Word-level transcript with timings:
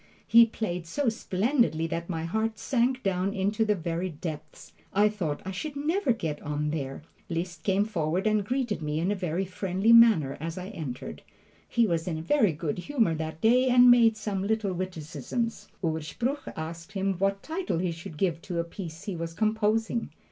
He 0.25 0.47
played 0.47 0.87
so 0.87 1.09
splendidly 1.09 1.85
that 1.85 2.09
my 2.09 2.23
heart 2.25 2.57
sank 2.57 3.03
down 3.03 3.35
into 3.35 3.63
the 3.63 3.75
very 3.75 4.09
depths. 4.09 4.73
I 4.91 5.09
thought 5.09 5.43
I 5.45 5.51
should 5.51 5.75
never 5.75 6.11
get 6.11 6.41
on 6.41 6.71
there! 6.71 7.03
Liszt 7.29 7.61
came 7.61 7.85
forward 7.85 8.25
and 8.25 8.43
greeted 8.43 8.81
me 8.81 8.99
in 8.99 9.11
a 9.11 9.15
very 9.15 9.45
friendly 9.45 9.93
manner 9.93 10.37
as 10.39 10.57
I 10.57 10.69
entered. 10.69 11.21
He 11.69 11.85
was 11.85 12.07
in 12.07 12.17
a 12.17 12.21
very 12.23 12.51
good 12.51 12.79
humor 12.79 13.13
that 13.13 13.41
day, 13.41 13.69
and 13.69 13.91
made 13.91 14.17
some 14.17 14.41
little 14.41 14.73
witticisms. 14.73 15.67
Urspruch 15.83 16.47
asked 16.55 16.93
him 16.93 17.13
what 17.19 17.43
title 17.43 17.77
he 17.77 17.91
should 17.91 18.17
give 18.17 18.41
to 18.41 18.57
a 18.57 18.63
piece 18.63 19.03
he 19.03 19.15
was 19.15 19.35
composing. 19.35 20.09